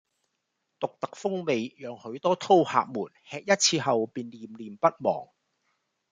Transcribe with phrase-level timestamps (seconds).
[0.79, 3.13] 獨特風味讓許多饕客們
[3.59, 5.27] 吃一次後便念念不忘